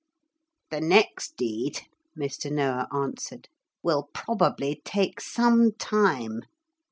'The 0.71 0.81
next 0.81 1.37
deed,' 1.37 1.83
Mr. 2.17 2.51
Noah 2.51 2.87
answered, 2.91 3.47
'will 3.83 4.09
probably 4.15 4.81
take 4.83 5.21
some 5.21 5.73
time. 5.73 6.41